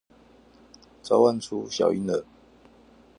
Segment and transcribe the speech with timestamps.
[1.03, 2.25] 招喚出小櫻了